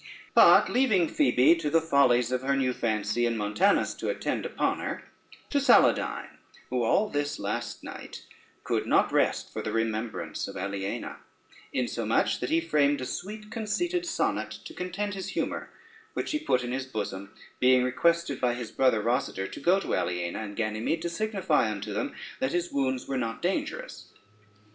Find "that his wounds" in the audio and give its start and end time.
22.39-23.07